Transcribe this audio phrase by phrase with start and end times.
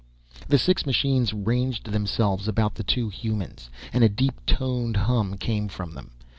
[0.47, 5.67] The six machines ranged themselves about the two humans, and a deep toned hum came
[5.67, 6.09] from them.